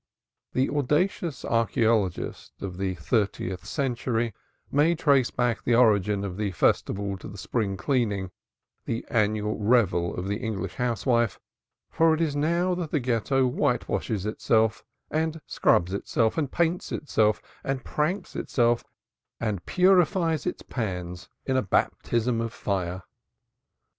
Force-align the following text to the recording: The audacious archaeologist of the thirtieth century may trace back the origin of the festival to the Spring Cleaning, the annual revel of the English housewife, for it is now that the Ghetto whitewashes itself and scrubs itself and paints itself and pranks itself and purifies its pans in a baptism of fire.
The 0.53 0.67
audacious 0.71 1.45
archaeologist 1.45 2.53
of 2.63 2.79
the 2.79 2.95
thirtieth 2.95 3.63
century 3.67 4.33
may 4.71 4.95
trace 4.95 5.29
back 5.29 5.63
the 5.63 5.75
origin 5.75 6.23
of 6.23 6.37
the 6.37 6.49
festival 6.53 7.19
to 7.19 7.27
the 7.27 7.37
Spring 7.37 7.77
Cleaning, 7.77 8.31
the 8.85 9.05
annual 9.11 9.59
revel 9.59 10.15
of 10.17 10.27
the 10.27 10.37
English 10.37 10.73
housewife, 10.73 11.39
for 11.91 12.15
it 12.15 12.19
is 12.19 12.35
now 12.35 12.73
that 12.73 12.89
the 12.89 12.99
Ghetto 12.99 13.45
whitewashes 13.47 14.25
itself 14.25 14.83
and 15.11 15.39
scrubs 15.45 15.93
itself 15.93 16.35
and 16.35 16.51
paints 16.51 16.91
itself 16.91 17.39
and 17.63 17.83
pranks 17.85 18.35
itself 18.35 18.83
and 19.39 19.67
purifies 19.67 20.47
its 20.47 20.63
pans 20.63 21.29
in 21.45 21.55
a 21.55 21.61
baptism 21.61 22.41
of 22.41 22.51
fire. 22.51 23.03